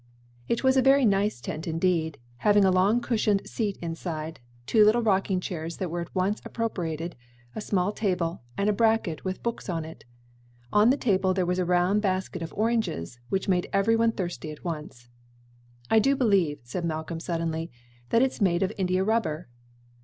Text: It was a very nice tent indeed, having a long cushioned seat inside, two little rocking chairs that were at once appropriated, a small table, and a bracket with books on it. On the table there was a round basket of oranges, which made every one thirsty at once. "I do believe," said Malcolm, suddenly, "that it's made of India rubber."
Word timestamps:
It 0.47 0.63
was 0.63 0.77
a 0.77 0.81
very 0.81 1.05
nice 1.05 1.39
tent 1.39 1.67
indeed, 1.67 2.17
having 2.37 2.65
a 2.65 2.71
long 2.71 3.01
cushioned 3.01 3.47
seat 3.47 3.77
inside, 3.83 4.39
two 4.65 4.83
little 4.83 5.03
rocking 5.03 5.39
chairs 5.39 5.77
that 5.77 5.91
were 5.91 6.01
at 6.01 6.15
once 6.15 6.41
appropriated, 6.43 7.15
a 7.53 7.61
small 7.61 7.91
table, 7.91 8.41
and 8.57 8.67
a 8.67 8.73
bracket 8.73 9.23
with 9.23 9.43
books 9.43 9.69
on 9.69 9.85
it. 9.85 10.03
On 10.73 10.89
the 10.89 10.97
table 10.97 11.35
there 11.35 11.45
was 11.45 11.59
a 11.59 11.65
round 11.65 12.01
basket 12.01 12.41
of 12.41 12.51
oranges, 12.55 13.19
which 13.29 13.47
made 13.47 13.69
every 13.71 13.95
one 13.95 14.11
thirsty 14.11 14.49
at 14.49 14.63
once. 14.65 15.07
"I 15.91 15.99
do 15.99 16.15
believe," 16.15 16.61
said 16.63 16.83
Malcolm, 16.83 17.19
suddenly, 17.19 17.69
"that 18.09 18.23
it's 18.23 18.41
made 18.41 18.63
of 18.63 18.73
India 18.79 19.03
rubber." 19.03 19.49